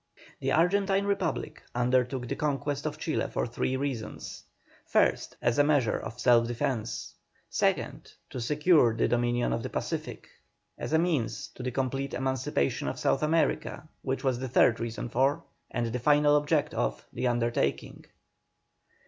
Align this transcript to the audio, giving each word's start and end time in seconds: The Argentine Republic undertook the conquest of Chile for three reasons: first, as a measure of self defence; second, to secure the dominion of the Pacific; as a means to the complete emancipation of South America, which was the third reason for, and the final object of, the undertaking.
The 0.39 0.51
Argentine 0.51 1.05
Republic 1.05 1.61
undertook 1.75 2.27
the 2.27 2.35
conquest 2.35 2.87
of 2.87 2.97
Chile 2.97 3.27
for 3.29 3.45
three 3.45 3.77
reasons: 3.77 4.41
first, 4.83 5.37
as 5.43 5.59
a 5.59 5.63
measure 5.63 5.99
of 5.99 6.19
self 6.19 6.47
defence; 6.47 7.13
second, 7.51 8.11
to 8.31 8.41
secure 8.41 8.95
the 8.95 9.07
dominion 9.07 9.53
of 9.53 9.61
the 9.61 9.69
Pacific; 9.69 10.27
as 10.75 10.91
a 10.91 10.97
means 10.97 11.49
to 11.49 11.61
the 11.61 11.69
complete 11.69 12.15
emancipation 12.15 12.87
of 12.87 12.97
South 12.97 13.21
America, 13.21 13.87
which 14.01 14.23
was 14.23 14.39
the 14.39 14.49
third 14.49 14.79
reason 14.79 15.07
for, 15.07 15.43
and 15.69 15.93
the 15.93 15.99
final 15.99 16.35
object 16.35 16.73
of, 16.73 17.05
the 17.13 17.27
undertaking. 17.27 18.05